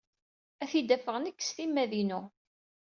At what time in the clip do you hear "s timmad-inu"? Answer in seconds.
1.47-2.21